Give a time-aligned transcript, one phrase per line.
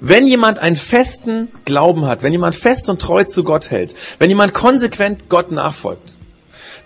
[0.00, 4.30] Wenn jemand einen festen Glauben hat, wenn jemand fest und treu zu Gott hält, wenn
[4.30, 6.16] jemand konsequent Gott nachfolgt,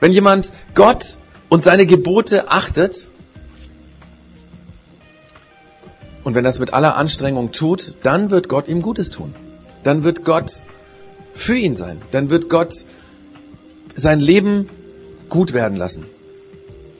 [0.01, 1.17] wenn jemand Gott
[1.49, 3.09] und seine Gebote achtet
[6.25, 9.35] und wenn das mit aller Anstrengung tut, dann wird Gott ihm Gutes tun.
[9.83, 10.63] Dann wird Gott
[11.35, 12.01] für ihn sein.
[12.11, 12.85] Dann wird Gott
[13.97, 14.69] sein Leben
[15.29, 16.05] gut werden lassen.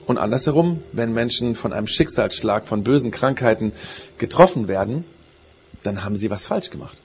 [0.07, 3.71] Und andersherum, wenn Menschen von einem Schicksalsschlag, von bösen Krankheiten
[4.17, 5.05] getroffen werden,
[5.83, 6.97] dann haben sie was falsch gemacht.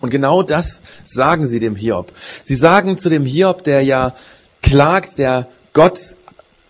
[0.00, 2.12] Und genau das sagen sie dem Hiob.
[2.44, 4.14] Sie sagen zu dem Hiob, der ja
[4.62, 5.98] klagt, der Gott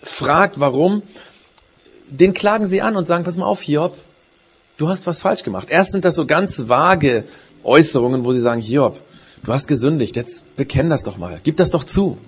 [0.02, 1.02] fragt, warum,
[2.08, 3.96] den klagen sie an und sagen, pass mal auf, Hiob,
[4.78, 5.68] du hast was falsch gemacht.
[5.70, 7.24] Erst sind das so ganz vage
[7.62, 9.00] Äußerungen, wo sie sagen, Hiob,
[9.44, 12.18] du hast gesündigt, jetzt bekenn das doch mal, gib das doch zu.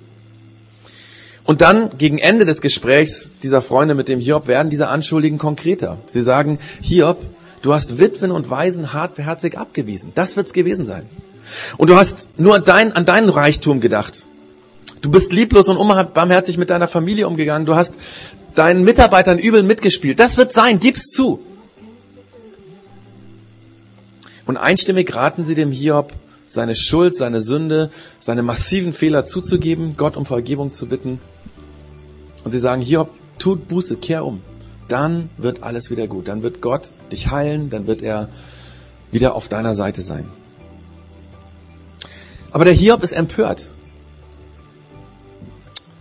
[1.45, 5.98] Und dann, gegen Ende des Gesprächs dieser Freunde mit dem Hiob, werden diese Anschuldigen konkreter.
[6.07, 7.18] Sie sagen, Hiob,
[7.62, 10.12] du hast Witwen und Waisen hartherzig abgewiesen.
[10.15, 11.09] Das wird's gewesen sein.
[11.77, 14.27] Und du hast nur an, dein, an deinen Reichtum gedacht.
[15.01, 17.66] Du bist lieblos und unbarmherzig mit deiner Familie umgegangen.
[17.66, 17.95] Du hast
[18.54, 20.21] deinen Mitarbeitern übel mitgespielt.
[20.21, 21.41] Das wird sein, gib's zu.
[24.47, 26.13] Und einstimmig raten sie dem Hiob,
[26.47, 31.21] seine Schuld, seine Sünde, seine massiven Fehler zuzugeben, Gott um Vergebung zu bitten.
[32.45, 34.41] Und sie sagen, Hiob, tut Buße, kehr um.
[34.88, 36.29] Dann wird alles wieder gut.
[36.29, 38.29] Dann wird Gott dich heilen, dann wird er
[39.11, 40.27] wieder auf deiner Seite sein.
[42.51, 43.71] Aber der Hiob ist empört.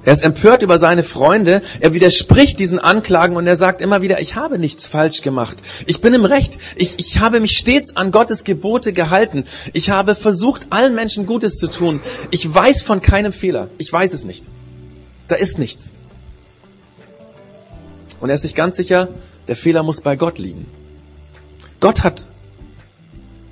[0.04, 4.20] Er ist empört über seine Freunde, er widerspricht diesen Anklagen und er sagt immer wieder,
[4.20, 5.58] ich habe nichts falsch gemacht.
[5.86, 6.58] Ich bin im Recht.
[6.76, 9.46] Ich, ich habe mich stets an Gottes Gebote gehalten.
[9.74, 12.02] Ich habe versucht, allen Menschen Gutes zu tun.
[12.32, 13.68] Ich weiß von keinem Fehler.
[13.78, 14.44] Ich weiß es nicht.
[15.28, 15.94] Da ist nichts.
[18.22, 19.10] Und er ist sich ganz sicher,
[19.48, 20.66] der Fehler muss bei Gott liegen.
[21.80, 22.26] Gott hat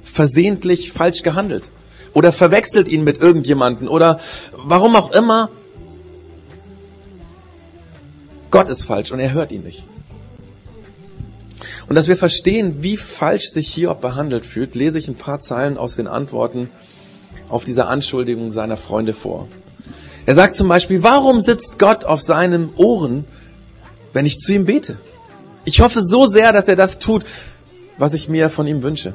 [0.03, 1.71] versehentlich falsch gehandelt
[2.13, 4.19] oder verwechselt ihn mit irgendjemanden oder
[4.53, 5.49] warum auch immer
[8.51, 9.83] Gott ist falsch und er hört ihn nicht.
[11.87, 15.77] Und dass wir verstehen, wie falsch sich Hiob behandelt fühlt, lese ich ein paar Zeilen
[15.77, 16.69] aus den Antworten
[17.49, 19.47] auf diese Anschuldigung seiner Freunde vor.
[20.25, 23.25] Er sagt zum Beispiel, warum sitzt Gott auf seinen Ohren,
[24.13, 24.97] wenn ich zu ihm bete?
[25.65, 27.25] Ich hoffe so sehr, dass er das tut,
[27.97, 29.13] was ich mir von ihm wünsche.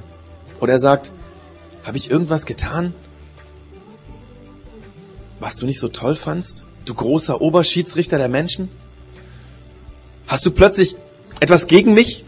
[0.61, 1.11] Oder er sagt,
[1.85, 2.95] habe ich irgendwas getan,
[5.41, 6.65] was du nicht so toll fandst?
[6.85, 8.69] Du großer Oberschiedsrichter der Menschen?
[10.27, 10.97] Hast du plötzlich
[11.41, 12.25] etwas gegen mich,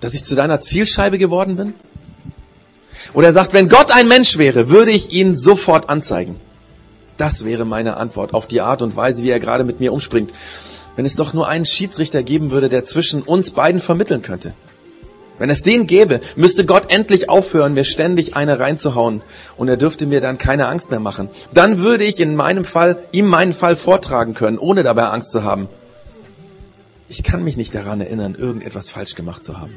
[0.00, 1.74] dass ich zu deiner Zielscheibe geworden bin?
[3.12, 6.36] Oder er sagt, wenn Gott ein Mensch wäre, würde ich ihn sofort anzeigen.
[7.16, 10.32] Das wäre meine Antwort auf die Art und Weise, wie er gerade mit mir umspringt.
[10.96, 14.54] Wenn es doch nur einen Schiedsrichter geben würde, der zwischen uns beiden vermitteln könnte.
[15.38, 19.20] Wenn es den gäbe, müsste Gott endlich aufhören, mir ständig eine reinzuhauen
[19.58, 21.28] und er dürfte mir dann keine Angst mehr machen.
[21.52, 25.44] Dann würde ich in meinem Fall ihm meinen Fall vortragen können, ohne dabei Angst zu
[25.44, 25.68] haben
[27.08, 29.74] ich kann mich nicht daran erinnern, irgendetwas falsch gemacht zu haben.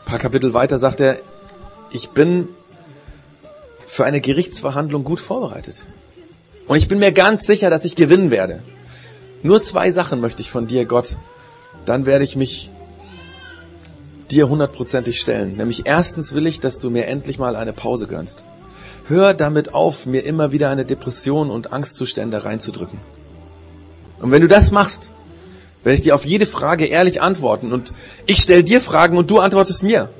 [0.00, 1.18] Ein paar Kapitel weiter sagt er,
[1.92, 2.48] ich bin
[3.90, 5.82] für eine Gerichtsverhandlung gut vorbereitet.
[6.68, 8.62] Und ich bin mir ganz sicher, dass ich gewinnen werde.
[9.42, 11.16] Nur zwei Sachen möchte ich von dir, Gott.
[11.86, 12.70] Dann werde ich mich
[14.30, 15.56] dir hundertprozentig stellen.
[15.56, 18.44] Nämlich erstens will ich, dass du mir endlich mal eine Pause gönnst.
[19.08, 23.00] Hör damit auf, mir immer wieder eine Depression und Angstzustände reinzudrücken.
[24.20, 25.10] Und wenn du das machst,
[25.82, 27.92] werde ich dir auf jede Frage ehrlich antworten und
[28.26, 30.10] ich stelle dir Fragen und du antwortest mir.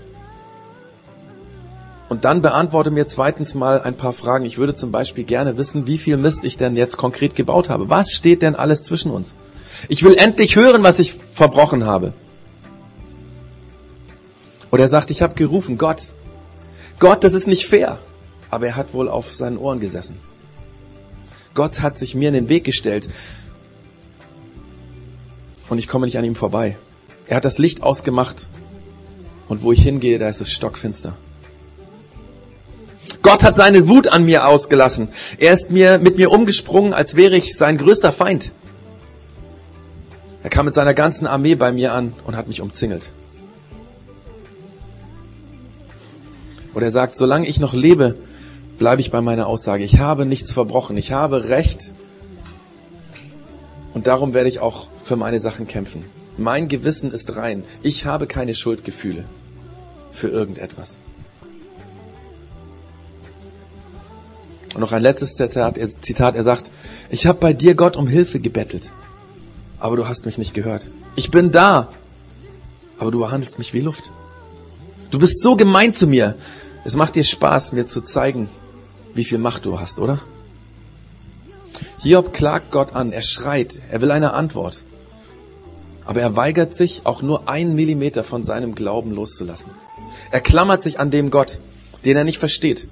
[2.11, 4.45] Und dann beantworte mir zweitens mal ein paar Fragen.
[4.45, 7.89] Ich würde zum Beispiel gerne wissen, wie viel Mist ich denn jetzt konkret gebaut habe.
[7.89, 9.37] Was steht denn alles zwischen uns?
[9.89, 12.13] Ich will endlich hören, was ich verbrochen habe.
[14.73, 16.13] Oder er sagt, ich habe gerufen, Gott.
[16.99, 18.01] Gott, das ist nicht fair.
[18.51, 20.17] Aber er hat wohl auf seinen Ohren gesessen.
[21.55, 23.09] Gott hat sich mir in den Weg gestellt
[25.69, 26.77] und ich komme nicht an ihm vorbei.
[27.29, 28.49] Er hat das Licht ausgemacht
[29.49, 31.17] und wo ich hingehe, da ist es stockfinster.
[33.31, 35.07] Gott hat seine Wut an mir ausgelassen.
[35.39, 38.51] Er ist mir, mit mir umgesprungen, als wäre ich sein größter Feind.
[40.43, 43.13] Er kam mit seiner ganzen Armee bei mir an und hat mich umzingelt.
[46.75, 48.17] Und er sagt, solange ich noch lebe,
[48.81, 49.85] bleibe ich bei meiner Aussage.
[49.85, 50.97] Ich habe nichts verbrochen.
[50.97, 51.93] Ich habe Recht.
[53.95, 56.05] Und darum werde ich auch für meine Sachen kämpfen.
[56.37, 57.63] Mein Gewissen ist rein.
[57.85, 59.25] Ich habe keine Schuldgefühle
[60.11, 60.97] für irgendetwas.
[64.81, 65.79] Und noch ein letztes Zitat.
[66.01, 66.71] Zitat er sagt,
[67.11, 68.93] ich habe bei dir Gott um Hilfe gebettelt,
[69.79, 70.87] aber du hast mich nicht gehört.
[71.17, 71.89] Ich bin da,
[72.99, 74.11] aber du behandelst mich wie Luft.
[75.11, 76.35] Du bist so gemein zu mir.
[76.87, 78.49] Es macht dir Spaß, mir zu zeigen,
[79.13, 80.23] wie viel Macht du hast, oder?
[81.99, 84.85] Hiob klagt Gott an, er schreit, er will eine Antwort.
[86.07, 89.73] Aber er weigert sich, auch nur einen Millimeter von seinem Glauben loszulassen.
[90.31, 91.61] Er klammert sich an dem Gott,
[92.07, 92.89] den er nicht versteht.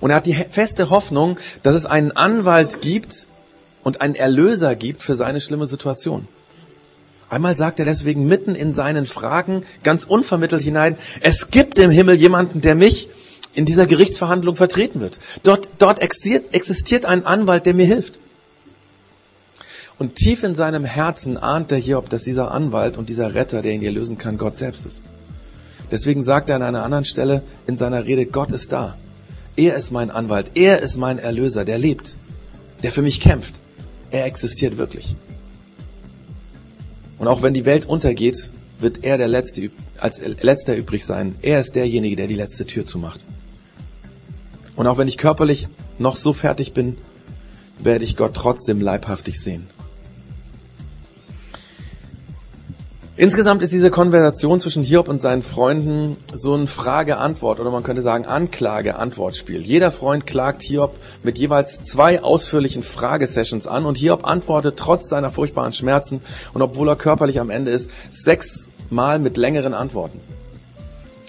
[0.00, 3.26] Und er hat die feste Hoffnung, dass es einen Anwalt gibt
[3.82, 6.26] und einen Erlöser gibt für seine schlimme Situation.
[7.28, 12.14] Einmal sagt er deswegen mitten in seinen Fragen ganz unvermittelt hinein, es gibt im Himmel
[12.16, 13.08] jemanden, der mich
[13.54, 15.18] in dieser Gerichtsverhandlung vertreten wird.
[15.42, 18.18] Dort, dort existiert, existiert ein Anwalt, der mir hilft.
[19.98, 23.72] Und tief in seinem Herzen ahnt der Hiob, dass dieser Anwalt und dieser Retter, der
[23.72, 25.00] ihn hier lösen kann, Gott selbst ist.
[25.90, 28.96] Deswegen sagt er an einer anderen Stelle in seiner Rede, Gott ist da.
[29.56, 30.52] Er ist mein Anwalt.
[30.54, 32.16] Er ist mein Erlöser, der lebt,
[32.82, 33.54] der für mich kämpft.
[34.10, 35.16] Er existiert wirklich.
[37.18, 41.34] Und auch wenn die Welt untergeht, wird er der Letzte, als Letzter übrig sein.
[41.40, 43.24] Er ist derjenige, der die letzte Tür zumacht.
[44.76, 45.68] Und auch wenn ich körperlich
[45.98, 46.98] noch so fertig bin,
[47.78, 49.66] werde ich Gott trotzdem leibhaftig sehen.
[53.18, 58.02] Insgesamt ist diese Konversation zwischen Hiob und seinen Freunden so ein Frage-Antwort oder man könnte
[58.02, 59.62] sagen Anklage-Antwortspiel.
[59.62, 65.30] Jeder Freund klagt Hiob mit jeweils zwei ausführlichen Fragesessions an und Hiob antwortet trotz seiner
[65.30, 66.20] furchtbaren Schmerzen
[66.52, 70.20] und obwohl er körperlich am Ende ist, sechsmal mit längeren Antworten.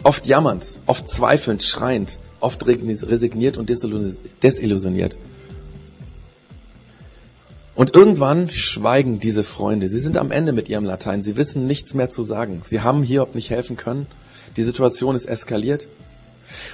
[0.03, 5.17] Oft jammernd, oft zweifelnd, schreiend, oft resigniert und desillusioniert.
[7.77, 9.87] Und irgendwann schweigen diese Freunde.
[9.87, 11.21] Sie sind am Ende mit ihrem Latein.
[11.21, 12.63] Sie wissen nichts mehr zu sagen.
[12.65, 14.07] Sie haben Hiob nicht helfen können.
[14.55, 15.87] Die Situation ist eskaliert.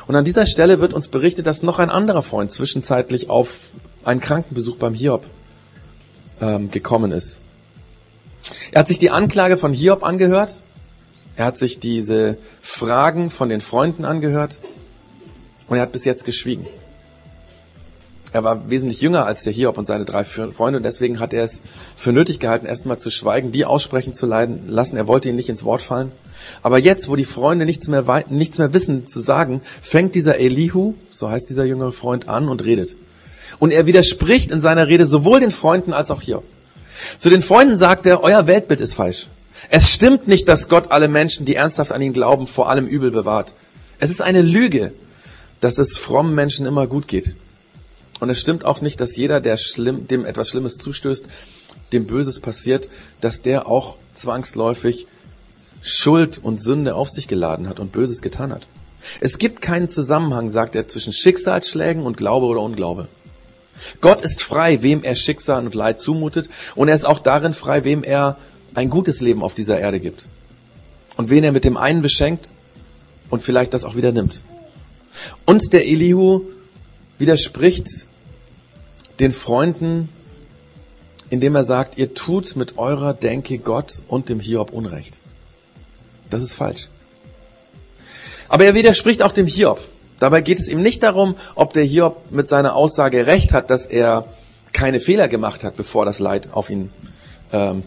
[0.07, 3.71] Und an dieser Stelle wird uns berichtet, dass noch ein anderer Freund zwischenzeitlich auf
[4.05, 5.25] einen Krankenbesuch beim Hiob
[6.39, 7.39] ähm, gekommen ist.
[8.71, 10.61] Er hat sich die Anklage von Hiob angehört.
[11.35, 14.61] Er hat sich diese Fragen von den Freunden angehört.
[15.67, 16.65] Und er hat bis jetzt geschwiegen.
[18.33, 21.43] Er war wesentlich jünger als der Hiob und seine drei Freunde und deswegen hat er
[21.43, 21.61] es
[21.95, 24.97] für nötig gehalten, erstmal zu schweigen, die aussprechen zu leiden lassen.
[24.97, 26.11] Er wollte ihnen nicht ins Wort fallen.
[26.63, 30.95] Aber jetzt, wo die Freunde nichts mehr, nichts mehr wissen zu sagen, fängt dieser Elihu,
[31.11, 32.95] so heißt dieser jüngere Freund, an und redet.
[33.59, 36.43] Und er widerspricht in seiner Rede sowohl den Freunden als auch Hiob.
[37.19, 39.27] Zu den Freunden sagt er, euer Weltbild ist falsch.
[39.69, 43.11] Es stimmt nicht, dass Gott alle Menschen, die ernsthaft an ihn glauben, vor allem Übel
[43.11, 43.53] bewahrt.
[43.99, 44.91] Es ist eine Lüge,
[45.61, 47.35] dass es frommen Menschen immer gut geht.
[48.23, 51.25] Und es stimmt auch nicht, dass jeder, der schlimm, dem etwas Schlimmes zustößt,
[51.91, 52.87] dem Böses passiert,
[53.19, 55.07] dass der auch zwangsläufig
[55.81, 58.65] Schuld und Sünde auf sich geladen hat und Böses getan hat.
[59.19, 63.09] Es gibt keinen Zusammenhang, sagt er, zwischen Schicksalsschlägen und Glaube oder Unglaube.
[63.99, 67.83] Gott ist frei, wem er Schicksal und Leid zumutet, und er ist auch darin frei,
[67.83, 68.37] wem er
[68.73, 70.27] ein gutes Leben auf dieser Erde gibt.
[71.17, 72.51] Und wen er mit dem einen beschenkt
[73.29, 74.39] und vielleicht das auch wieder nimmt.
[75.45, 76.43] Und der Elihu
[77.17, 77.87] widerspricht
[79.19, 80.09] den Freunden,
[81.29, 85.17] indem er sagt, ihr tut mit eurer Denke Gott und dem Hiob Unrecht.
[86.29, 86.89] Das ist falsch.
[88.49, 89.79] Aber er widerspricht auch dem Hiob.
[90.19, 93.87] Dabei geht es ihm nicht darum, ob der Hiob mit seiner Aussage recht hat, dass
[93.87, 94.25] er
[94.71, 96.89] keine Fehler gemacht hat, bevor das Leid auf ihn
[97.51, 97.83] ähm,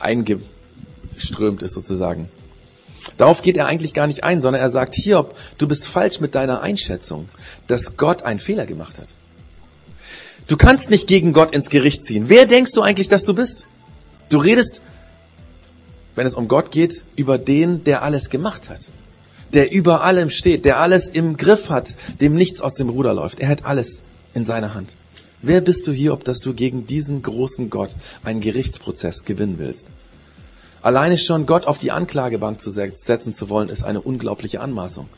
[0.00, 2.28] eingeströmt ist sozusagen.
[3.18, 6.34] Darauf geht er eigentlich gar nicht ein, sondern er sagt, Hiob, du bist falsch mit
[6.34, 7.28] deiner Einschätzung,
[7.66, 9.08] dass Gott einen Fehler gemacht hat.
[10.48, 12.28] Du kannst nicht gegen Gott ins Gericht ziehen.
[12.28, 13.66] Wer denkst du eigentlich, dass du bist?
[14.28, 14.80] Du redest,
[16.14, 18.80] wenn es um Gott geht, über den, der alles gemacht hat.
[19.52, 23.40] Der über allem steht, der alles im Griff hat, dem nichts aus dem Ruder läuft.
[23.40, 24.02] Er hat alles
[24.34, 24.94] in seiner Hand.
[25.42, 27.90] Wer bist du hier, ob dass du gegen diesen großen Gott
[28.24, 29.88] einen Gerichtsprozess gewinnen willst?
[30.82, 35.08] Alleine schon Gott auf die Anklagebank zu setzen zu wollen, ist eine unglaubliche Anmaßung.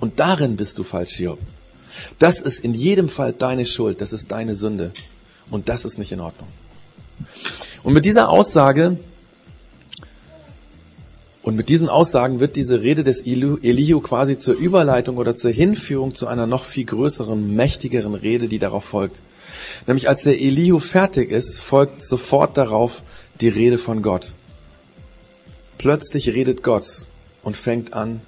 [0.00, 1.38] Und darin bist du falsch, Hiob.
[2.18, 4.92] Das ist in jedem Fall deine Schuld, das ist deine Sünde.
[5.50, 6.48] Und das ist nicht in Ordnung.
[7.82, 8.98] Und mit dieser Aussage
[11.42, 16.12] und mit diesen Aussagen wird diese Rede des Elihu quasi zur Überleitung oder zur Hinführung
[16.12, 19.20] zu einer noch viel größeren, mächtigeren Rede, die darauf folgt.
[19.86, 23.02] Nämlich als der Elihu fertig ist, folgt sofort darauf
[23.40, 24.32] die Rede von Gott.
[25.78, 26.86] Plötzlich redet Gott
[27.44, 28.20] und fängt an,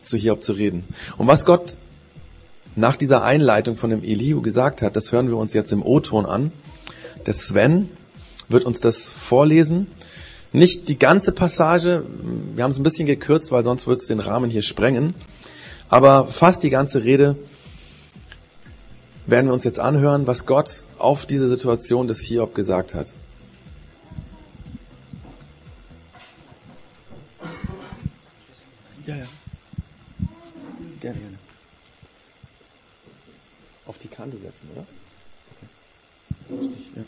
[0.00, 0.84] zu Hiob zu reden.
[1.18, 1.76] Und was Gott
[2.76, 6.26] nach dieser Einleitung von dem Elihu gesagt hat, das hören wir uns jetzt im O-Ton
[6.26, 6.52] an.
[7.26, 7.88] Der Sven
[8.48, 9.86] wird uns das vorlesen.
[10.52, 12.04] Nicht die ganze Passage,
[12.54, 15.14] wir haben es ein bisschen gekürzt, weil sonst würde es den Rahmen hier sprengen.
[15.88, 17.36] Aber fast die ganze Rede
[19.26, 23.14] werden wir uns jetzt anhören, was Gott auf diese Situation des Hiob gesagt hat.
[29.06, 29.26] Ja, ja.
[31.00, 31.38] Gerne, gerne.
[33.86, 34.86] Auf die Kante setzen, oder?
[36.48, 36.60] Okay.
[36.60, 37.02] Richtig, ja.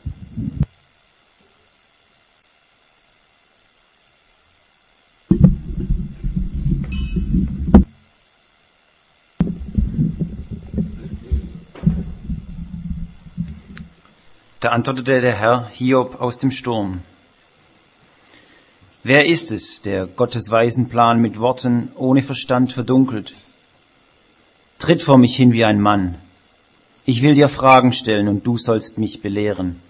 [14.60, 17.02] Da antwortete der Herr Hiob aus dem Sturm.
[19.04, 23.34] Wer ist es, der Gottes weisen Plan mit Worten ohne Verstand verdunkelt?
[24.80, 26.16] Tritt vor mich hin wie ein Mann.
[27.08, 29.80] Ich will dir Fragen stellen und du sollst mich belehren.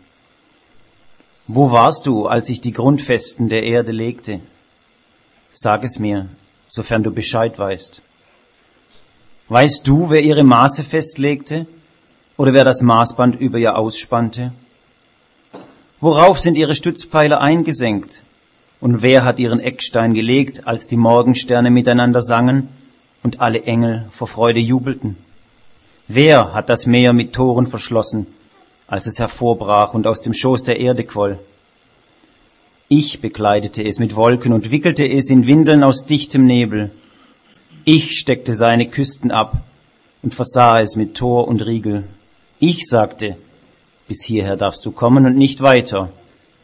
[1.48, 4.40] Wo warst du, als ich die Grundfesten der Erde legte?
[5.50, 6.28] Sag es mir,
[6.66, 8.02] sofern du Bescheid weißt.
[9.48, 11.66] Weißt du, wer ihre Maße festlegte
[12.36, 14.52] oder wer das Maßband über ihr ausspannte?
[16.02, 18.24] Worauf sind ihre Stützpfeiler eingesenkt?
[18.78, 22.68] Und wer hat ihren Eckstein gelegt, als die Morgensterne miteinander sangen
[23.22, 25.16] und alle Engel vor Freude jubelten?
[26.08, 28.26] Wer hat das Meer mit Toren verschlossen,
[28.86, 31.38] als es hervorbrach und aus dem Schoß der Erde quoll?
[32.88, 36.92] Ich bekleidete es mit Wolken und wickelte es in Windeln aus dichtem Nebel.
[37.84, 39.56] Ich steckte seine Küsten ab
[40.22, 42.04] und versah es mit Tor und Riegel.
[42.60, 43.36] Ich sagte,
[44.06, 46.10] bis hierher darfst du kommen und nicht weiter.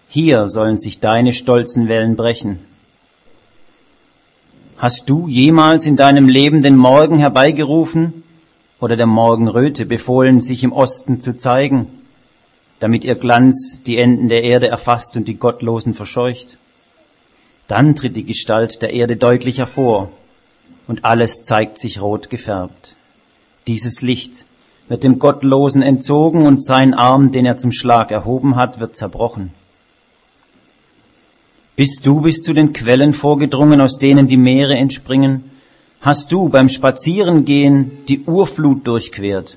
[0.09, 2.61] Hier sollen sich deine stolzen Wellen brechen.
[4.79, 8.22] Hast du jemals in deinem Leben den Morgen herbeigerufen
[8.83, 11.87] oder der Morgenröte befohlen, sich im Osten zu zeigen,
[12.81, 16.59] damit ihr Glanz die Enden der Erde erfasst und die Gottlosen verscheucht?
[17.69, 20.11] Dann tritt die Gestalt der Erde deutlich hervor
[20.89, 22.97] und alles zeigt sich rot gefärbt.
[23.69, 24.45] Dieses Licht
[24.89, 29.53] wird dem Gottlosen entzogen und sein Arm, den er zum Schlag erhoben hat, wird zerbrochen.
[31.77, 35.52] Bist du bis zu den Quellen vorgedrungen, aus denen die Meere entspringen?
[36.03, 39.57] Hast du beim Spazierengehen die Urflut durchquert?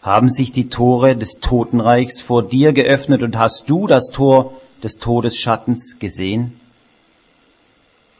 [0.00, 4.94] Haben sich die Tore des Totenreichs vor dir geöffnet und hast du das Tor des
[4.94, 6.58] Todesschattens gesehen?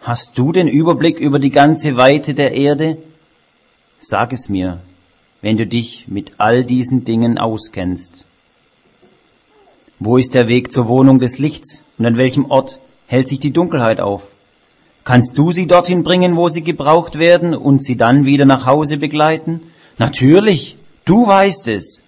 [0.03, 2.99] Hast du den Überblick über die ganze Weite der Erde?
[3.99, 4.81] Sag es mir,
[5.41, 8.27] wenn du dich mit all diesen Dingen auskennst.
[9.99, 13.53] Wo ist der Weg zur Wohnung des Lichts und an welchem Ort hält sich die
[13.53, 14.32] Dunkelheit auf?
[15.05, 18.99] Kannst du sie dorthin bringen, wo sie gebraucht werden und sie dann wieder nach Hause
[18.99, 19.61] begleiten?
[19.99, 22.03] Natürlich, du weißt es.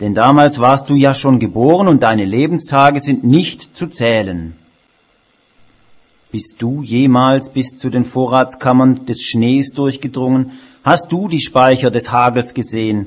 [0.00, 4.56] Denn damals warst du ja schon geboren und deine Lebenstage sind nicht zu zählen.
[6.32, 10.52] Bist du jemals bis zu den Vorratskammern des Schnees durchgedrungen?
[10.82, 13.06] Hast du die Speicher des Hagels gesehen?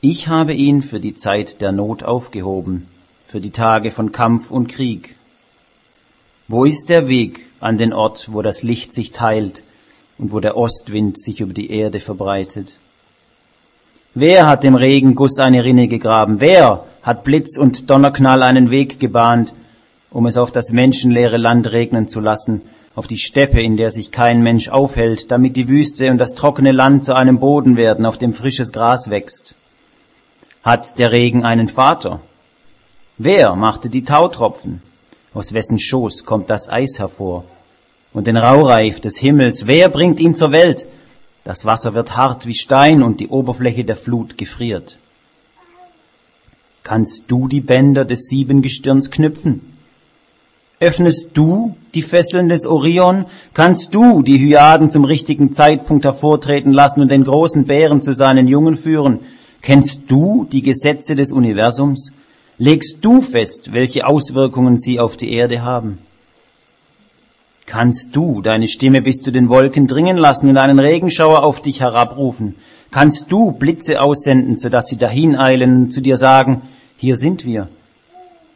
[0.00, 2.88] Ich habe ihn für die Zeit der Not aufgehoben,
[3.28, 5.14] für die Tage von Kampf und Krieg.
[6.48, 9.62] Wo ist der Weg an den Ort, wo das Licht sich teilt
[10.18, 12.78] und wo der Ostwind sich über die Erde verbreitet?
[14.14, 16.40] Wer hat dem Regenguss eine Rinne gegraben?
[16.40, 19.54] Wer hat Blitz und Donnerknall einen Weg gebahnt,
[20.10, 22.60] um es auf das menschenleere Land regnen zu lassen,
[22.94, 26.72] auf die Steppe, in der sich kein Mensch aufhält, damit die Wüste und das trockene
[26.72, 29.54] Land zu einem Boden werden, auf dem frisches Gras wächst?
[30.62, 32.20] Hat der Regen einen Vater?
[33.16, 34.82] Wer machte die Tautropfen?
[35.34, 37.44] Aus wessen Schoß kommt das Eis hervor?
[38.12, 40.86] Und den Raureif des Himmels, wer bringt ihn zur Welt?
[41.44, 44.98] Das Wasser wird hart wie Stein und die Oberfläche der Flut gefriert.
[46.82, 49.62] Kannst du die Bänder des Siebengestirns knüpfen?
[50.80, 53.24] Öffnest du die Fesseln des Orion?
[53.54, 58.48] Kannst du die Hyaden zum richtigen Zeitpunkt hervortreten lassen und den großen Bären zu seinen
[58.48, 59.20] Jungen führen?
[59.62, 62.12] Kennst du die Gesetze des Universums?
[62.58, 65.98] Legst du fest, welche Auswirkungen sie auf die Erde haben?
[67.66, 71.80] Kannst du deine Stimme bis zu den Wolken dringen lassen und einen Regenschauer auf dich
[71.80, 72.56] herabrufen?
[72.90, 76.60] Kannst du Blitze aussenden, sodass sie dahin eilen und zu dir sagen,
[76.98, 77.68] hier sind wir?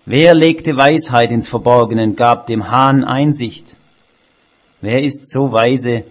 [0.05, 3.76] Wer legte Weisheit ins Verborgene und gab dem Hahn Einsicht?
[4.83, 6.05] Wer ist so weise,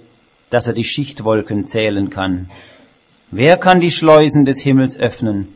[0.50, 2.50] dass er die Schichtwolken zählen kann?
[3.30, 5.50] Wer kann die Schleusen des Himmels öffnen,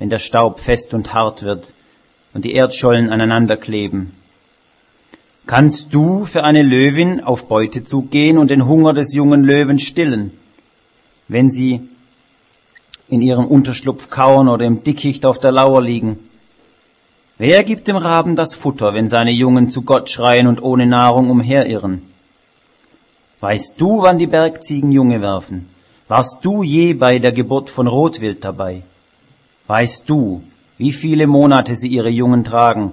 [0.00, 1.74] wenn der Staub fest und hart wird
[2.34, 4.12] und die Erdschollen aneinander kleben?
[5.46, 10.32] Kannst du für eine Löwin auf Beutezug gehen und den Hunger des jungen Löwen stillen,
[11.28, 11.82] wenn sie
[13.08, 16.18] in ihrem Unterschlupf kauern oder im Dickicht auf der Lauer liegen?
[17.36, 21.30] Wer gibt dem Raben das Futter, wenn seine Jungen zu Gott schreien und ohne Nahrung
[21.30, 22.02] umherirren?
[23.40, 25.68] Weißt du, wann die Bergziegen Junge werfen?
[26.08, 28.82] Warst du je bei der Geburt von Rotwild dabei?
[29.70, 30.42] Weißt du,
[30.78, 32.92] wie viele Monate sie ihre Jungen tragen?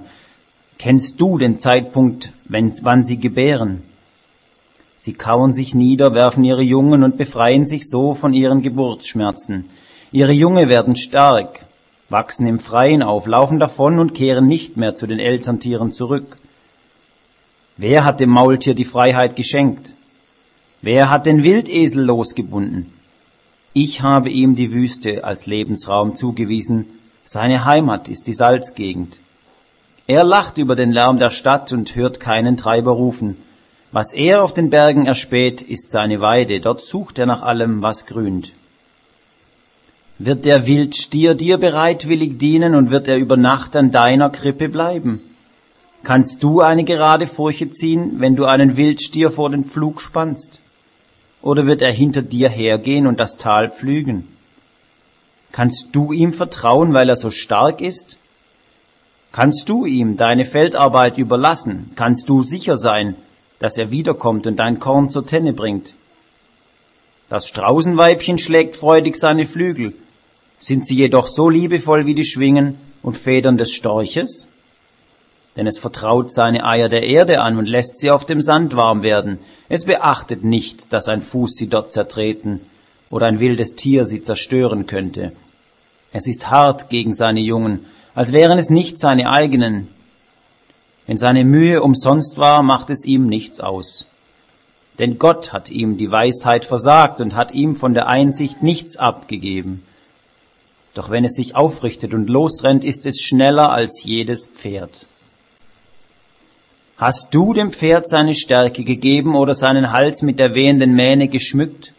[0.77, 3.81] Kennst du den Zeitpunkt, wenn, wann sie gebären?
[4.99, 9.67] Sie kauern sich nieder, werfen ihre Jungen und befreien sich so von ihren Geburtsschmerzen.
[10.11, 11.61] Ihre Junge werden stark,
[12.09, 16.37] wachsen im Freien auf, laufen davon und kehren nicht mehr zu den Elterntieren zurück.
[17.77, 19.95] Wer hat dem Maultier die Freiheit geschenkt?
[20.83, 22.93] Wer hat den Wildesel losgebunden?
[23.79, 26.87] Ich habe ihm die Wüste als Lebensraum zugewiesen,
[27.23, 29.19] seine Heimat ist die Salzgegend.
[30.07, 33.37] Er lacht über den Lärm der Stadt und hört keinen Treiber rufen.
[33.91, 38.07] Was er auf den Bergen erspäht, ist seine Weide, dort sucht er nach allem, was
[38.07, 38.51] grünt.
[40.17, 45.21] Wird der Wildstier dir bereitwillig dienen und wird er über Nacht an deiner Krippe bleiben?
[46.01, 50.61] Kannst du eine gerade Furche ziehen, wenn du einen Wildstier vor den Pflug spannst?
[51.47, 54.27] Oder wird er hinter dir hergehen und das Tal pflügen?
[55.53, 58.17] Kannst du ihm vertrauen, weil er so stark ist?
[59.31, 61.89] Kannst du ihm deine Feldarbeit überlassen?
[61.95, 63.15] Kannst du sicher sein,
[63.59, 65.93] dass er wiederkommt und dein Korn zur Tenne bringt?
[67.29, 69.95] Das Straußenweibchen schlägt freudig seine Flügel,
[70.59, 74.47] sind sie jedoch so liebevoll wie die Schwingen und Federn des Storches?
[75.57, 79.01] Denn es vertraut seine Eier der Erde an und lässt sie auf dem Sand warm
[79.01, 79.39] werden.
[79.69, 82.61] Es beachtet nicht, dass ein Fuß sie dort zertreten
[83.09, 85.31] oder ein wildes Tier sie zerstören könnte.
[86.13, 89.87] Es ist hart gegen seine Jungen, als wären es nicht seine eigenen.
[91.07, 94.05] Wenn seine Mühe umsonst war, macht es ihm nichts aus.
[94.99, 99.83] Denn Gott hat ihm die Weisheit versagt und hat ihm von der Einsicht nichts abgegeben.
[100.93, 105.07] Doch wenn es sich aufrichtet und losrennt, ist es schneller als jedes Pferd.
[106.97, 111.93] Hast du dem Pferd seine Stärke gegeben oder seinen Hals mit der wehenden Mähne geschmückt?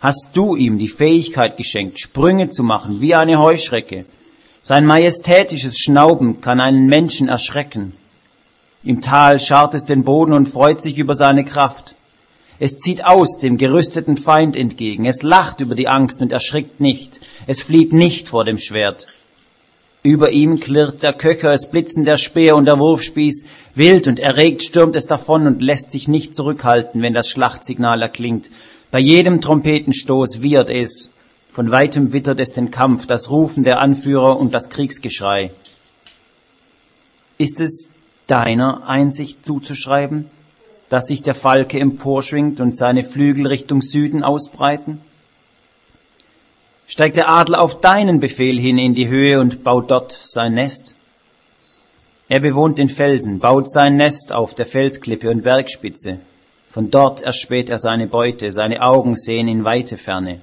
[0.00, 4.04] Hast du ihm die Fähigkeit geschenkt, Sprünge zu machen wie eine Heuschrecke?
[4.62, 7.92] Sein majestätisches Schnauben kann einen Menschen erschrecken.
[8.82, 11.94] Im Tal scharrt es den Boden und freut sich über seine Kraft.
[12.58, 15.06] Es zieht aus dem gerüsteten Feind entgegen.
[15.06, 17.20] Es lacht über die Angst und erschrickt nicht.
[17.46, 19.06] Es flieht nicht vor dem Schwert.
[20.08, 23.44] Über ihm klirrt der Köcher, es blitzen der Speer und der Wurfspieß.
[23.74, 28.48] Wild und erregt stürmt es davon und lässt sich nicht zurückhalten, wenn das Schlachtsignal erklingt.
[28.90, 31.10] Bei jedem Trompetenstoß wiehert es.
[31.52, 35.50] Von weitem wittert es den Kampf, das Rufen der Anführer und das Kriegsgeschrei.
[37.36, 37.90] Ist es
[38.28, 40.24] deiner Einsicht zuzuschreiben,
[40.88, 45.02] dass sich der Falke emporschwingt und seine Flügel Richtung Süden ausbreiten?
[46.90, 50.94] Steigt der Adler auf deinen Befehl hin in die Höhe und baut dort sein Nest?
[52.30, 56.18] Er bewohnt den Felsen, baut sein Nest auf der Felsklippe und Bergspitze.
[56.70, 60.40] Von dort erspäht er seine Beute, seine Augen sehen in weite Ferne.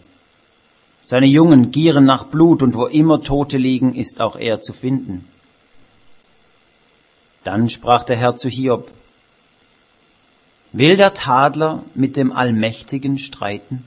[1.02, 5.28] Seine Jungen gieren nach Blut und wo immer Tote liegen, ist auch er zu finden.
[7.44, 8.92] Dann sprach der Herr zu Hiob,
[10.74, 13.84] Will der Tadler mit dem Allmächtigen streiten?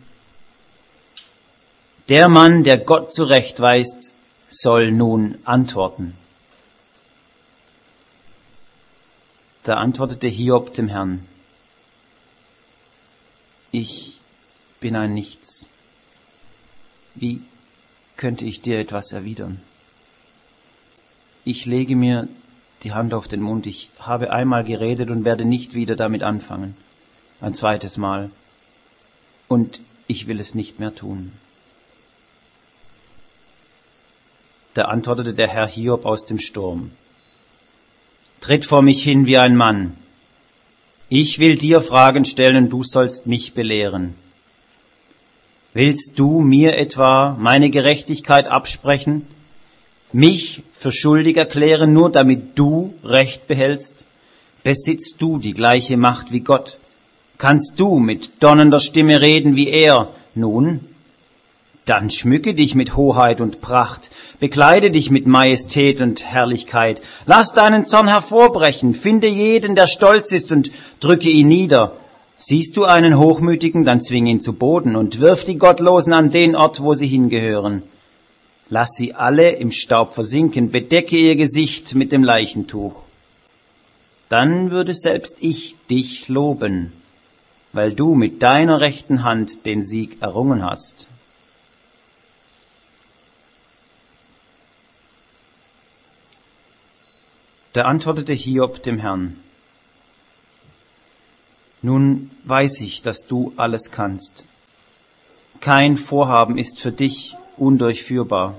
[2.08, 4.14] Der Mann, der Gott zurechtweist,
[4.48, 6.14] soll nun antworten.
[9.64, 11.26] Da antwortete Hiob dem Herrn,
[13.72, 14.20] ich
[14.80, 15.66] bin ein Nichts.
[17.14, 17.42] Wie
[18.16, 19.60] könnte ich dir etwas erwidern?
[21.44, 22.26] Ich lege mir
[22.84, 23.66] die Hand auf den Mund.
[23.66, 26.74] Ich habe einmal geredet und werde nicht wieder damit anfangen.
[27.42, 28.30] Ein zweites Mal.
[29.46, 31.32] Und ich will es nicht mehr tun.
[34.74, 36.90] Da antwortete der Herr Hiob aus dem Sturm.
[38.40, 39.94] Tritt vor mich hin wie ein Mann.
[41.08, 44.14] Ich will dir Fragen stellen, du sollst mich belehren.
[45.74, 49.26] Willst du mir etwa meine Gerechtigkeit absprechen?
[50.12, 54.04] mich für schuldig erklären, nur damit du Recht behältst?
[54.64, 56.78] Besitzt du die gleiche Macht wie Gott?
[57.36, 60.08] Kannst du mit donnernder Stimme reden wie er?
[60.34, 60.80] Nun,
[61.88, 67.86] dann schmücke dich mit Hoheit und Pracht, bekleide dich mit Majestät und Herrlichkeit, lass deinen
[67.86, 70.70] Zorn hervorbrechen, finde jeden, der stolz ist, und
[71.00, 71.92] drücke ihn nieder.
[72.36, 76.54] Siehst du einen Hochmütigen, dann zwing ihn zu Boden und wirf die Gottlosen an den
[76.54, 77.82] Ort, wo sie hingehören.
[78.70, 83.02] Lass sie alle im Staub versinken, bedecke ihr Gesicht mit dem Leichentuch.
[84.28, 86.92] Dann würde selbst ich dich loben,
[87.72, 91.08] weil du mit deiner rechten Hand den Sieg errungen hast.
[97.78, 99.36] Da antwortete Hiob dem Herrn,
[101.80, 104.46] Nun weiß ich, dass du alles kannst.
[105.60, 108.56] Kein Vorhaben ist für dich undurchführbar.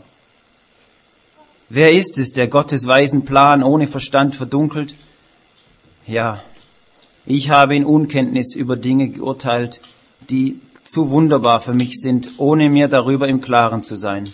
[1.68, 4.96] Wer ist es, der Gottes weisen Plan ohne Verstand verdunkelt?
[6.08, 6.42] Ja,
[7.26, 9.82] Ich habe in Unkenntnis über Dinge geurteilt,
[10.30, 14.32] die zu wunderbar für mich sind, ohne mir darüber im Klaren zu sein.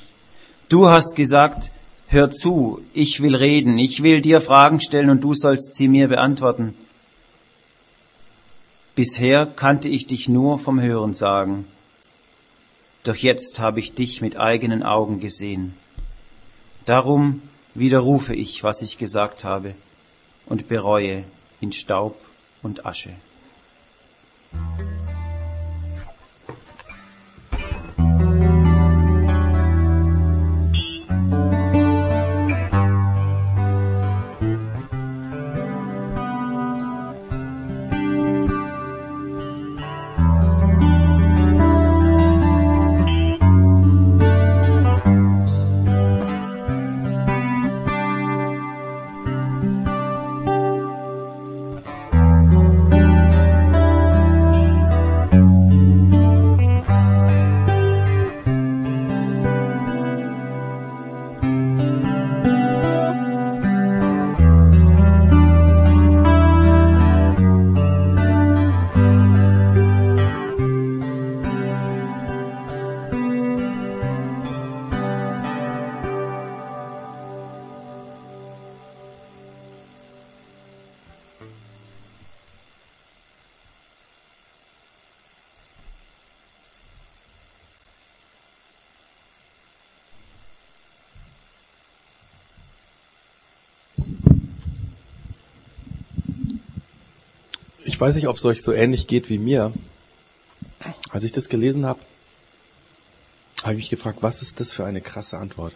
[0.70, 1.72] Du hast gesagt,
[2.16, 6.08] hör zu, ich will reden, ich will dir Fragen stellen und du sollst sie mir
[6.08, 6.74] beantworten.
[8.96, 11.66] Bisher kannte ich dich nur vom Hören sagen,
[13.04, 15.76] doch jetzt habe ich dich mit eigenen Augen gesehen.
[16.86, 17.42] Darum
[17.76, 19.76] widerrufe ich, was ich gesagt habe,
[20.48, 21.24] und bereue
[21.62, 22.16] in Staub
[22.64, 23.12] und Asche.
[97.96, 99.72] Ich weiß nicht, ob es euch so ähnlich geht wie mir.
[101.12, 102.02] Als ich das gelesen habe,
[103.62, 105.72] habe ich mich gefragt, was ist das für eine krasse Antwort?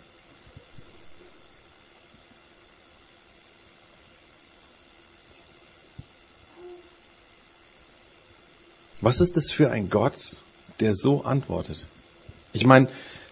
[9.00, 10.42] Was ist das für ein Gott,
[10.82, 11.88] der so antwortet?
[12.52, 12.90] Ich meine,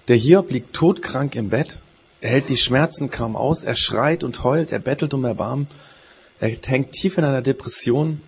[0.08, 1.80] der Hiob liegt todkrank im Bett,
[2.22, 5.68] er hält die Schmerzen kaum aus, er schreit und heult, er bettelt um Erbarmen,
[6.40, 8.22] er hängt tief in einer Depression,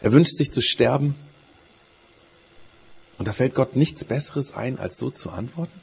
[0.00, 1.14] er wünscht sich zu sterben.
[3.18, 5.80] Und da fällt Gott nichts Besseres ein, als so zu antworten?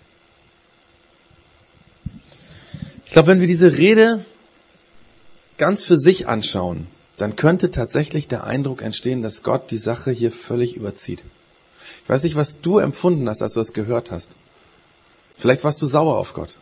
[3.05, 4.23] Ich glaube, wenn wir diese Rede
[5.57, 10.31] ganz für sich anschauen, dann könnte tatsächlich der Eindruck entstehen, dass Gott die Sache hier
[10.31, 11.23] völlig überzieht.
[12.03, 14.31] Ich weiß nicht, was du empfunden hast, als du das gehört hast.
[15.37, 16.55] Vielleicht warst du sauer auf Gott.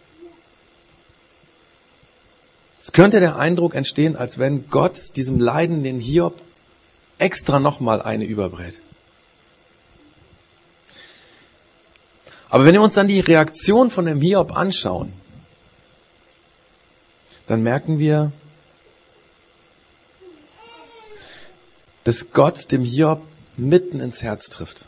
[2.80, 6.42] Es könnte der Eindruck entstehen, als wenn Gott diesem Leiden, den Hiob
[7.20, 8.80] extra nochmal eine überbrät.
[12.50, 15.14] Aber wenn wir uns dann die Reaktion von dem Hiob anschauen,
[17.46, 18.32] dann merken wir,
[22.04, 23.22] dass Gott dem Hiob
[23.56, 24.86] mitten ins Herz trifft.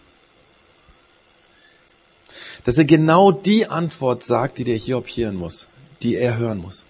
[2.63, 5.67] Dass er genau die Antwort sagt, die der Hiob hören muss,
[6.01, 6.85] die er hören muss.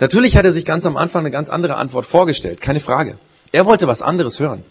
[0.00, 3.18] Natürlich hat er sich ganz am Anfang eine ganz andere Antwort vorgestellt, keine Frage.
[3.52, 4.64] Er wollte was anderes hören.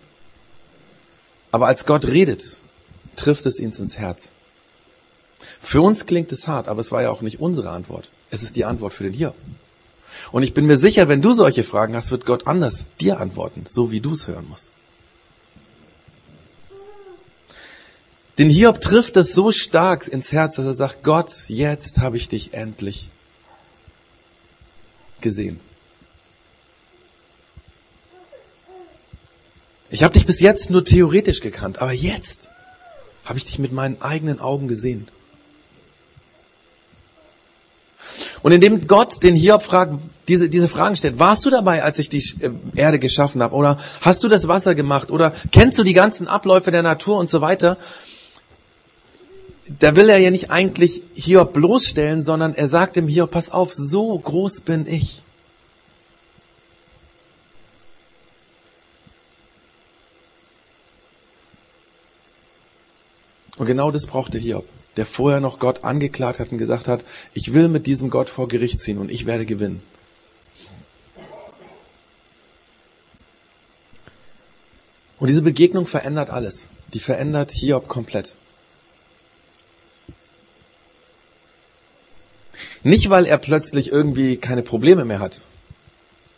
[1.51, 2.57] Aber als Gott redet,
[3.15, 4.31] trifft es ihn ins Herz.
[5.59, 8.09] Für uns klingt es hart, aber es war ja auch nicht unsere Antwort.
[8.29, 9.35] Es ist die Antwort für den Hiob.
[10.31, 13.65] Und ich bin mir sicher, wenn du solche Fragen hast, wird Gott anders dir antworten,
[13.67, 14.71] so wie du es hören musst.
[18.37, 22.29] Den Hiob trifft es so stark ins Herz, dass er sagt, Gott, jetzt habe ich
[22.29, 23.09] dich endlich
[25.19, 25.59] gesehen.
[29.93, 32.49] Ich habe dich bis jetzt nur theoretisch gekannt, aber jetzt
[33.25, 35.09] habe ich dich mit meinen eigenen Augen gesehen.
[38.41, 39.93] Und indem Gott den Hiob fragt,
[40.29, 43.53] diese, diese Fragen stellt, warst du dabei, als ich die äh, Erde geschaffen habe?
[43.53, 45.11] Oder hast du das Wasser gemacht?
[45.11, 47.77] Oder kennst du die ganzen Abläufe der Natur und so weiter?
[49.79, 53.73] Da will er ja nicht eigentlich Hiob bloßstellen, sondern er sagt dem Hiob, pass auf,
[53.73, 55.21] so groß bin ich.
[63.61, 67.53] Und genau das brauchte Hiob, der vorher noch Gott angeklagt hat und gesagt hat, ich
[67.53, 69.83] will mit diesem Gott vor Gericht ziehen und ich werde gewinnen.
[75.19, 76.69] Und diese Begegnung verändert alles.
[76.95, 78.33] Die verändert Hiob komplett.
[82.81, 85.43] Nicht, weil er plötzlich irgendwie keine Probleme mehr hat.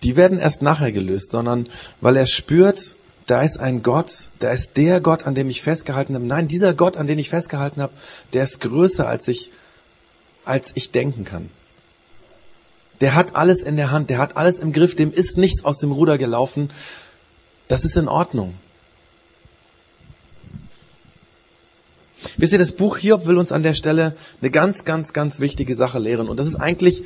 [0.04, 1.70] Die werden erst nachher gelöst, sondern
[2.02, 6.16] weil er spürt, da ist ein Gott, da ist der Gott, an dem ich festgehalten
[6.16, 6.26] habe.
[6.26, 7.94] Nein, dieser Gott, an dem ich festgehalten habe,
[8.34, 9.52] der ist größer, als ich,
[10.44, 11.50] als ich denken kann.
[13.02, 15.80] Der hat alles in der Hand, der hat alles im Griff, dem ist nichts aus
[15.80, 16.70] dem Ruder gelaufen.
[17.68, 18.54] Das ist in Ordnung.
[22.38, 25.76] Wisst ihr, das Buch Hiob will uns an der Stelle eine ganz, ganz, ganz wichtige
[25.76, 26.30] Sache lehren.
[26.30, 27.04] Und das ist eigentlich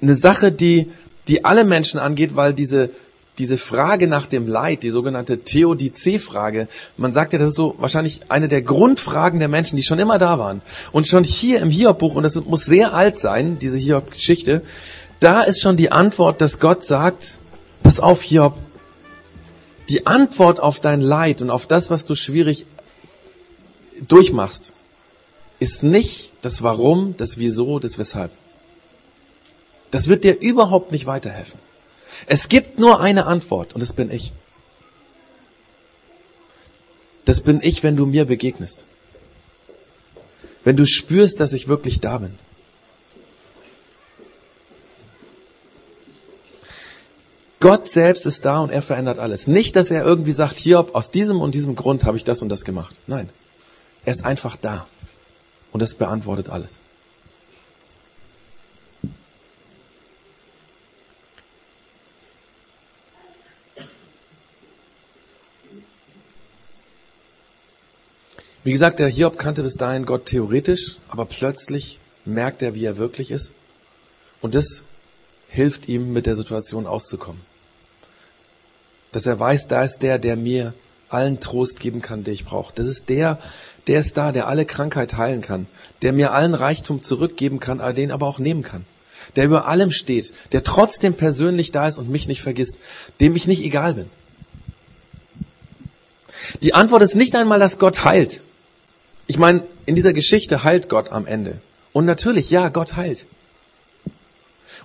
[0.00, 0.90] eine Sache, die,
[1.28, 2.90] die alle Menschen angeht, weil diese,
[3.38, 8.20] diese Frage nach dem Leid, die sogenannte Theodizee-Frage, man sagt ja, das ist so wahrscheinlich
[8.28, 10.62] eine der Grundfragen der Menschen, die schon immer da waren.
[10.92, 14.62] Und schon hier im Hiob-Buch, und das muss sehr alt sein, diese Hiob-Geschichte,
[15.18, 17.38] da ist schon die Antwort, dass Gott sagt,
[17.82, 18.56] pass auf, Hiob,
[19.88, 22.66] die Antwort auf dein Leid und auf das, was du schwierig
[24.06, 24.72] durchmachst,
[25.58, 28.30] ist nicht das Warum, das Wieso, das Weshalb.
[29.90, 31.58] Das wird dir überhaupt nicht weiterhelfen.
[32.26, 34.32] Es gibt nur eine Antwort und das bin ich.
[37.24, 38.84] Das bin ich, wenn du mir begegnest.
[40.62, 42.38] Wenn du spürst, dass ich wirklich da bin.
[47.60, 49.46] Gott selbst ist da und er verändert alles.
[49.46, 52.50] Nicht, dass er irgendwie sagt, hier, aus diesem und diesem Grund habe ich das und
[52.50, 52.94] das gemacht.
[53.06, 53.30] Nein.
[54.04, 54.86] Er ist einfach da.
[55.72, 56.80] Und das beantwortet alles.
[68.64, 72.96] Wie gesagt, der Hiob kannte bis dahin Gott theoretisch, aber plötzlich merkt er, wie er
[72.96, 73.52] wirklich ist.
[74.40, 74.82] Und das
[75.50, 77.42] hilft ihm, mit der Situation auszukommen.
[79.12, 80.72] Dass er weiß, da ist der, der mir
[81.10, 82.74] allen Trost geben kann, den ich brauche.
[82.74, 83.38] Das ist der,
[83.86, 85.66] der ist da, der alle Krankheit heilen kann,
[86.00, 88.86] der mir allen Reichtum zurückgeben kann, den aber auch nehmen kann.
[89.36, 92.76] Der über allem steht, der trotzdem persönlich da ist und mich nicht vergisst,
[93.20, 94.10] dem ich nicht egal bin.
[96.62, 98.42] Die Antwort ist nicht einmal, dass Gott heilt.
[99.26, 101.58] Ich meine, in dieser Geschichte heilt Gott am Ende.
[101.92, 103.26] Und natürlich, ja, Gott heilt.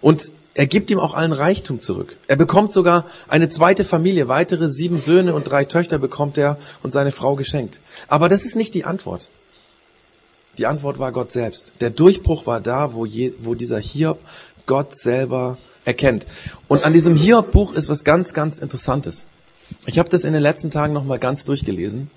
[0.02, 2.16] Und er gibt ihm auch allen Reichtum zurück.
[2.28, 6.92] Er bekommt sogar eine zweite Familie, weitere sieben Söhne und drei Töchter bekommt er und
[6.92, 7.80] seine Frau geschenkt.
[8.08, 9.30] Aber das ist nicht die Antwort.
[10.58, 11.72] Die Antwort war Gott selbst.
[11.80, 14.20] Der Durchbruch war da, wo, je, wo dieser Hiob
[14.66, 16.26] Gott selber erkennt.
[16.68, 19.28] Und an diesem Hiob-Buch ist was ganz, ganz Interessantes.
[19.86, 22.12] Ich habe das in den letzten Tagen nochmal ganz durchgelesen.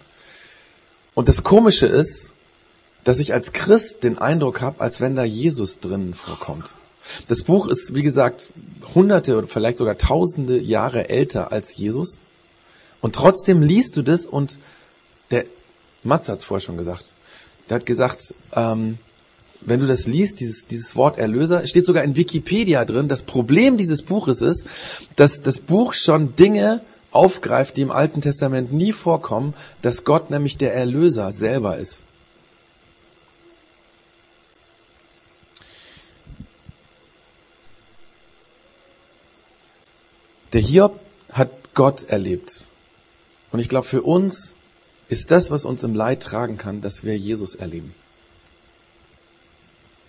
[1.14, 2.34] Und das Komische ist,
[3.04, 6.74] dass ich als Christ den Eindruck habe, als wenn da Jesus drinnen vorkommt.
[7.28, 8.50] Das Buch ist, wie gesagt,
[8.94, 12.20] hunderte oder vielleicht sogar tausende Jahre älter als Jesus.
[13.00, 14.58] Und trotzdem liest du das und
[15.32, 15.46] der
[16.04, 17.12] Matz hat es vorher schon gesagt.
[17.68, 18.98] Der hat gesagt, ähm,
[19.60, 23.08] wenn du das liest, dieses, dieses Wort Erlöser, steht sogar in Wikipedia drin.
[23.08, 24.66] Das Problem dieses Buches ist,
[25.16, 26.80] dass das Buch schon Dinge
[27.12, 32.04] aufgreift, die im Alten Testament nie vorkommen, dass Gott nämlich der Erlöser selber ist.
[40.52, 41.00] Der Hiob
[41.32, 42.64] hat Gott erlebt.
[43.52, 44.54] Und ich glaube, für uns
[45.08, 47.94] ist das, was uns im Leid tragen kann, dass wir Jesus erleben.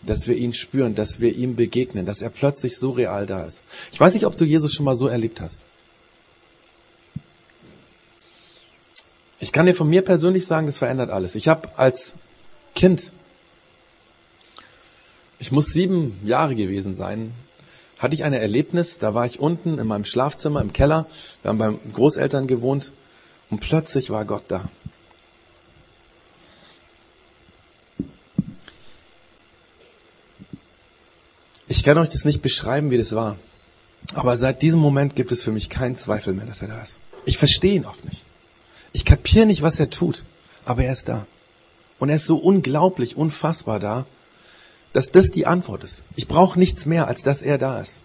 [0.02, 3.63] Dass wir ihn spüren, dass wir ihm begegnen, dass er plötzlich so real da ist.
[3.94, 5.62] Ich weiß nicht, ob du Jesus schon mal so erlebt hast.
[9.44, 11.36] Ich kann dir von mir persönlich sagen, das verändert alles.
[11.36, 12.14] Ich habe als
[12.76, 13.12] Kind,
[15.38, 17.34] ich muss sieben Jahre gewesen sein,
[18.00, 21.08] hatte ich ein Erlebnis, da war ich unten in meinem Schlafzimmer im Keller,
[21.42, 22.94] wir haben beim Großeltern gewohnt
[23.50, 24.64] und plötzlich war Gott da.
[31.68, 33.36] Ich kann euch das nicht beschreiben, wie das war.
[34.14, 37.00] Aber seit diesem Moment gibt es für mich keinen Zweifel mehr, dass er da ist.
[37.26, 38.24] Ich verstehe ihn oft nicht.
[38.94, 40.24] Ich kapiere nicht, was er tut,
[40.66, 41.26] aber er ist da.
[42.00, 44.06] Und er ist so unglaublich, unfassbar da,
[44.94, 46.04] dass das die Antwort ist.
[46.16, 48.00] Ich brauche nichts mehr, als dass er da ist.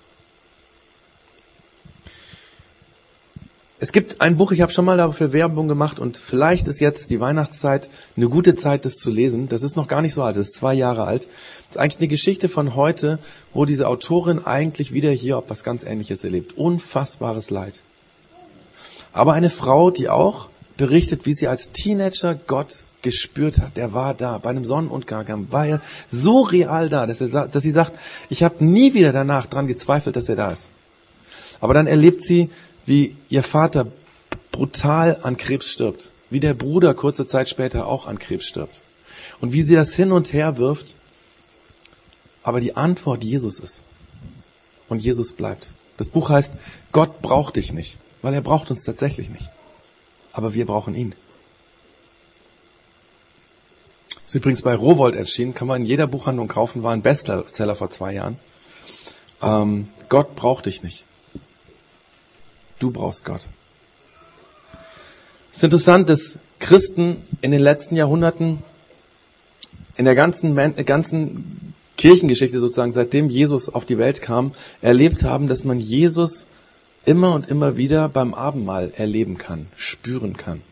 [3.81, 7.11] Es gibt ein Buch, ich habe schon mal dafür Werbung gemacht und vielleicht ist jetzt
[7.11, 9.49] die Weihnachtszeit eine gute Zeit, das zu lesen.
[9.49, 11.29] Das ist noch gar nicht so alt, das ist zwei Jahre alt.
[11.69, 13.21] Das ist eigentlich eine Geschichte von heute,
[13.55, 16.57] wo diese Autorin eigentlich wieder hier was ganz Ähnliches erlebt.
[16.57, 17.83] Unfassbares Leid.
[19.13, 23.77] Aber eine Frau, die auch berichtet, wie sie als Teenager Gott gespürt hat.
[23.77, 24.39] Der war da.
[24.39, 27.93] Bei einem Sonnenuntergang war er so real da, dass, er, dass sie sagt,
[28.31, 30.71] ich habe nie wieder danach dran gezweifelt, dass er da ist.
[31.61, 32.49] Aber dann erlebt sie,
[32.87, 33.89] wie ihr Vater
[34.51, 36.11] brutal an Krebs stirbt.
[36.31, 38.81] Wie der Bruder kurze Zeit später auch an Krebs stirbt.
[39.41, 40.95] Und wie sie das hin und her wirft.
[42.43, 43.81] Aber die Antwort Jesus ist.
[44.89, 45.71] Und Jesus bleibt.
[45.97, 46.55] Das Buch heißt,
[46.93, 49.51] Gott braucht dich nicht, weil er braucht uns tatsächlich nicht
[50.39, 51.17] aber wir brauchen ihn.
[54.25, 57.91] Ist übrigens bei Rowold erschienen, kann man in jeder Buchhandlung kaufen, war ein Bestseller vor
[57.91, 58.39] zwei Jahren.
[59.43, 61.03] Ähm, Gott braucht dich nicht.
[62.79, 63.41] Du brauchst Gott.
[65.51, 68.63] Es ist interessant, dass Christen in den letzten Jahrhunderten,
[69.97, 70.55] in der ganzen,
[70.87, 76.47] ganzen Kirchengeschichte sozusagen, seitdem Jesus auf die Welt kam, erlebt haben, dass man Jesus
[77.05, 80.63] immer und immer wieder beim Abendmahl erleben kann, spüren kann.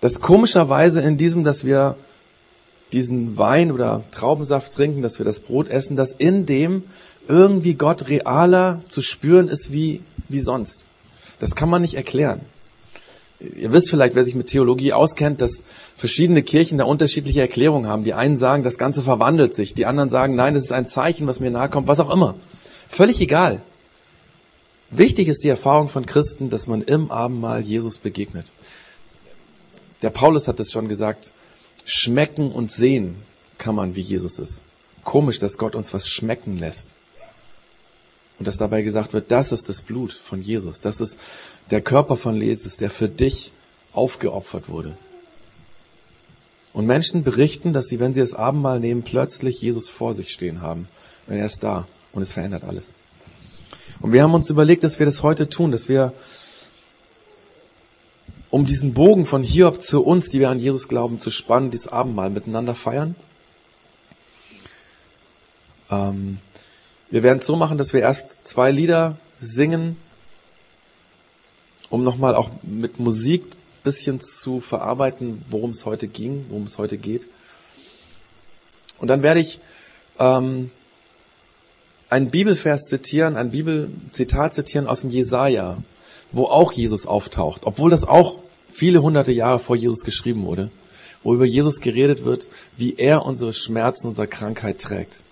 [0.00, 1.96] Das komischerweise in diesem, dass wir
[2.92, 6.84] diesen Wein oder Traubensaft trinken, dass wir das Brot essen, dass in dem
[7.28, 10.84] irgendwie Gott realer zu spüren ist wie, wie sonst.
[11.38, 12.40] Das kann man nicht erklären.
[13.38, 15.64] Ihr wisst vielleicht, wer sich mit Theologie auskennt, dass
[15.96, 18.04] verschiedene Kirchen da unterschiedliche Erklärungen haben.
[18.04, 19.72] Die einen sagen, das Ganze verwandelt sich.
[19.72, 22.34] Die anderen sagen, nein, das ist ein Zeichen, was mir nahe kommt, was auch immer.
[22.90, 23.62] Völlig egal.
[24.90, 28.46] Wichtig ist die Erfahrung von Christen, dass man im Abendmahl Jesus begegnet.
[30.02, 31.32] Der Paulus hat es schon gesagt,
[31.84, 33.16] schmecken und sehen
[33.58, 34.62] kann man, wie Jesus ist.
[35.04, 36.94] Komisch, dass Gott uns was schmecken lässt.
[38.38, 40.80] Und dass dabei gesagt wird, das ist das Blut von Jesus.
[40.80, 41.18] Das ist
[41.70, 43.52] der Körper von Jesus, der für dich
[43.92, 44.96] aufgeopfert wurde.
[46.72, 50.62] Und Menschen berichten, dass sie, wenn sie das Abendmahl nehmen, plötzlich Jesus vor sich stehen
[50.62, 50.88] haben.
[51.26, 51.86] Und er ist da.
[52.12, 52.92] Und es verändert alles.
[54.00, 56.12] Und wir haben uns überlegt, dass wir das heute tun, dass wir
[58.50, 61.88] um diesen Bogen von Hiob zu uns, die wir an Jesus glauben, zu spannen, dieses
[61.88, 63.14] Abendmahl miteinander feiern.
[65.90, 66.38] Ähm,
[67.10, 69.96] wir werden es so machen, dass wir erst zwei Lieder singen,
[71.90, 76.78] um nochmal auch mit Musik ein bisschen zu verarbeiten, worum es heute ging, worum es
[76.78, 77.26] heute geht.
[78.98, 79.60] Und dann werde ich
[80.18, 80.70] ähm,
[82.10, 85.78] einen Bibelvers zitieren, ein Bibelzitat zitieren aus dem Jesaja,
[86.32, 90.70] wo auch Jesus auftaucht, obwohl das auch viele hunderte Jahre vor Jesus geschrieben wurde,
[91.22, 95.22] wo über Jesus geredet wird, wie er unsere Schmerzen, unsere Krankheit trägt.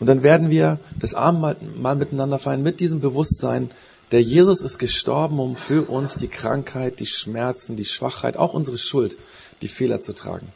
[0.00, 3.70] Und dann werden wir das Abendmahl mal miteinander feiern mit diesem Bewusstsein,
[4.10, 8.78] der Jesus ist gestorben, um für uns die Krankheit, die Schmerzen, die Schwachheit, auch unsere
[8.78, 9.16] Schuld,
[9.62, 10.48] die Fehler zu tragen.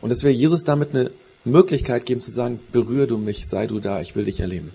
[0.00, 1.10] Und dass wir Jesus damit eine
[1.44, 4.70] Möglichkeit geben zu sagen, berühre du mich, sei du da, ich will dich erleben.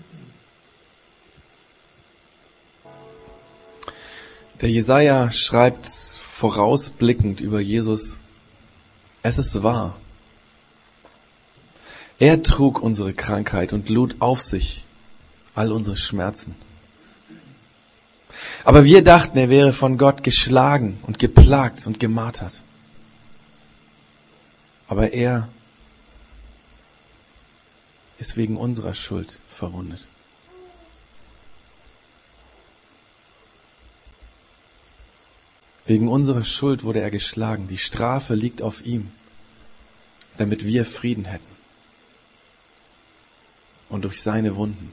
[4.60, 8.18] Der Jesaja schreibt vorausblickend über Jesus,
[9.22, 9.96] es ist wahr.
[12.18, 14.84] Er trug unsere Krankheit und lud auf sich
[15.54, 16.54] all unsere Schmerzen.
[18.64, 22.60] Aber wir dachten, er wäre von Gott geschlagen und geplagt und gemartert.
[24.88, 25.48] Aber er
[28.18, 30.06] ist wegen unserer Schuld verwundet.
[35.86, 37.66] Wegen unserer Schuld wurde er geschlagen.
[37.68, 39.10] Die Strafe liegt auf ihm,
[40.36, 41.56] damit wir Frieden hätten.
[43.88, 44.92] Und durch seine Wunden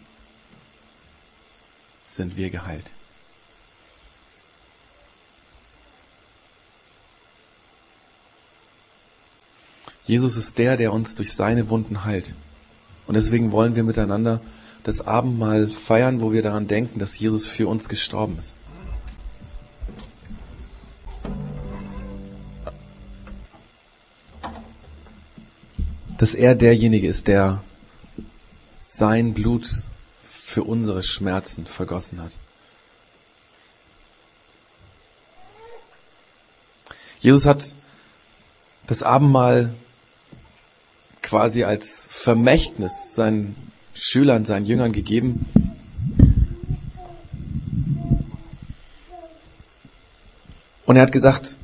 [2.07, 2.91] sind wir geheilt.
[10.05, 12.35] Jesus ist der, der uns durch seine Wunden heilt.
[13.07, 14.41] Und deswegen wollen wir miteinander
[14.83, 18.53] das Abendmahl feiern, wo wir daran denken, dass Jesus für uns gestorben ist.
[26.17, 27.61] Dass er derjenige ist, der
[28.71, 29.81] sein Blut
[30.23, 32.37] für unsere Schmerzen vergossen hat.
[37.19, 37.73] Jesus hat
[38.87, 39.73] das Abendmahl
[41.25, 43.55] quasi als Vermächtnis seinen
[43.95, 45.45] Schülern, seinen Jüngern gegeben.
[50.85, 51.57] Und er hat gesagt,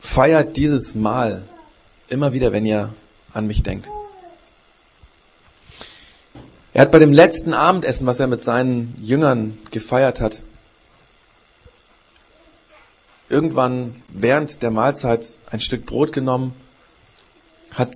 [0.00, 1.42] feiert dieses Mal
[2.08, 2.92] immer wieder, wenn ihr
[3.32, 3.88] an mich denkt.
[6.74, 10.42] Er hat bei dem letzten Abendessen, was er mit seinen Jüngern gefeiert hat,
[13.28, 16.54] irgendwann während der Mahlzeit ein Stück Brot genommen,
[17.70, 17.94] hat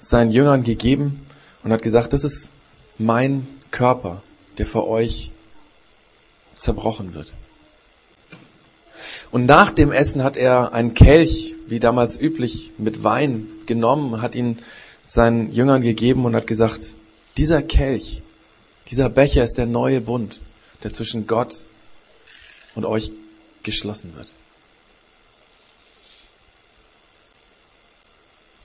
[0.00, 1.24] seinen Jüngern gegeben
[1.62, 2.50] und hat gesagt, das ist
[2.98, 4.22] mein Körper,
[4.58, 5.30] der für euch
[6.56, 7.34] zerbrochen wird.
[9.30, 14.34] Und nach dem Essen hat er einen Kelch, wie damals üblich, mit Wein genommen, hat
[14.34, 14.58] ihn
[15.02, 16.80] seinen Jüngern gegeben und hat gesagt,
[17.36, 18.22] dieser Kelch,
[18.88, 20.40] dieser Becher ist der neue Bund,
[20.82, 21.66] der zwischen Gott
[22.74, 23.12] und euch
[23.62, 24.28] geschlossen wird.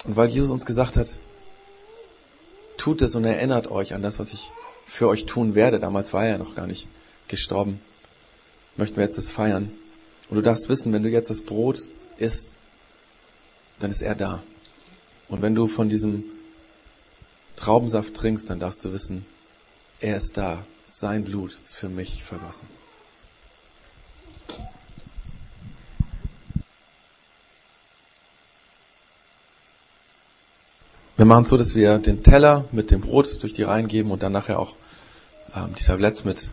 [0.06, 1.20] Und weil Jesus uns gesagt hat,
[2.78, 4.51] tut es und erinnert euch an das, was ich
[4.86, 6.88] für euch tun werde, damals war er noch gar nicht
[7.28, 7.80] gestorben,
[8.78, 9.72] möchten wir jetzt das feiern.
[10.30, 12.58] Und du darfst wissen, wenn du jetzt das Brot isst,
[13.80, 14.43] dann ist er da.
[15.28, 16.24] Und wenn du von diesem
[17.56, 19.26] Traubensaft trinkst, dann darfst du wissen,
[19.99, 20.64] er ist da.
[20.86, 22.68] Sein Blut ist für mich vergossen.
[31.18, 34.11] Wir machen es so, dass wir den Teller mit dem Brot durch die Reihen geben
[34.11, 34.74] und dann nachher auch
[35.55, 36.51] ähm, die Tabletts mit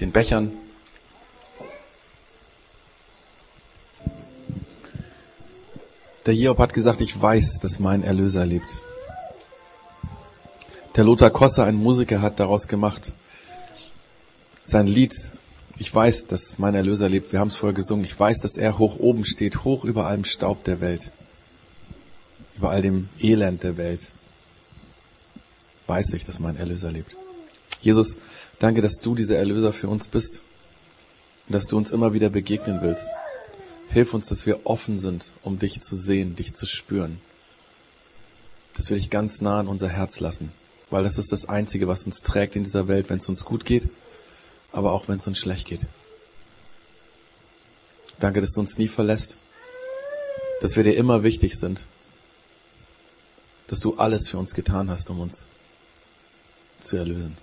[0.00, 0.50] den Bechern.
[6.26, 8.82] Der Hiob hat gesagt, ich weiß, dass mein Erlöser lebt.
[10.96, 13.12] Der Lothar Kosse, ein Musiker, hat daraus gemacht,
[14.64, 15.14] sein Lied,
[15.78, 18.78] ich weiß, dass mein Erlöser lebt, wir haben es vorher gesungen, ich weiß, dass er
[18.78, 21.12] hoch oben steht, hoch über allem Staub der Welt
[22.60, 24.12] über all dem Elend der Welt,
[25.86, 27.16] weiß ich, dass mein Erlöser lebt.
[27.80, 28.18] Jesus,
[28.58, 30.42] danke, dass du dieser Erlöser für uns bist
[31.48, 33.08] und dass du uns immer wieder begegnen willst.
[33.88, 37.18] Hilf uns, dass wir offen sind, um dich zu sehen, dich zu spüren.
[38.76, 40.52] Dass wir dich ganz nah an unser Herz lassen,
[40.90, 43.64] weil das ist das Einzige, was uns trägt in dieser Welt, wenn es uns gut
[43.64, 43.88] geht,
[44.70, 45.86] aber auch wenn es uns schlecht geht.
[48.18, 49.38] Danke, dass du uns nie verlässt,
[50.60, 51.86] dass wir dir immer wichtig sind
[53.70, 55.48] dass du alles für uns getan hast, um uns
[56.80, 57.38] zu erlösen,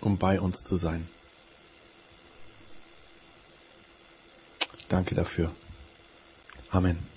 [0.00, 1.06] um bei uns zu sein.
[4.88, 5.52] Danke dafür.
[6.70, 7.15] Amen.